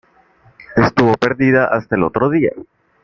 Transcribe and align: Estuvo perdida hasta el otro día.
Estuvo 0.77 1.13
perdida 1.13 1.65
hasta 1.67 1.95
el 1.95 2.01
otro 2.01 2.31
día. 2.31 2.51